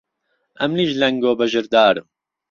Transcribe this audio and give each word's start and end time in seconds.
ئهمنيش 0.59 0.91
لهنگۆ 0.99 1.31
بەژردارم 1.39 2.07